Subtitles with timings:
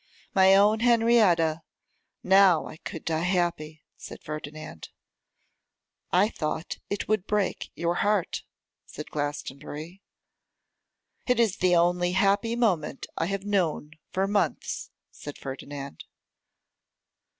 [0.33, 1.61] 'My own Henrietta!
[2.23, 4.89] Now I could die happy,' said Ferdinand.
[6.11, 8.41] 'I thought it would break your heart,'
[8.87, 10.01] said Glastonbury.
[11.27, 16.05] 'It is the only happy moment I have known for months,' said Ferdinand.